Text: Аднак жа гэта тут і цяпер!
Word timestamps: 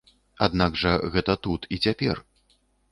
Аднак 0.45 0.79
жа 0.83 0.95
гэта 1.17 1.37
тут 1.45 1.71
і 1.77 1.83
цяпер! 1.87 2.27